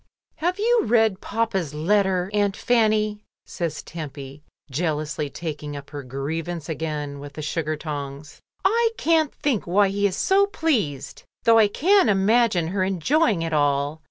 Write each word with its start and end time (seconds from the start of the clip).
"Have 0.37 0.57
you 0.57 0.81
read 0.85 1.21
papa's 1.21 1.75
letter. 1.75 2.31
Aunt 2.33 2.57
Fanny?" 2.57 3.23
says 3.45 3.83
Tempy, 3.83 4.41
jealously 4.71 5.29
taking 5.29 5.77
up 5.77 5.91
her 5.91 6.01
grievance 6.01 6.67
again 6.67 7.19
with 7.19 7.33
the 7.33 7.43
sugar 7.43 7.75
tongs. 7.77 8.39
"I 8.65 8.89
can't 8.97 9.31
think 9.31 9.67
why 9.67 9.89
he 9.89 10.07
is 10.07 10.15
so 10.17 10.47
pleased, 10.47 11.21
though 11.43 11.59
I 11.59 11.67
can 11.67 12.09
imagine 12.09 12.69
her 12.69 12.83
enjoying 12.83 13.43
it 13.43 13.53
all. 13.53 13.99